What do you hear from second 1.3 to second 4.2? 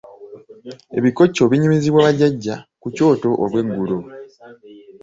binyumizibwa bajjajja ku kyoto olweggulo.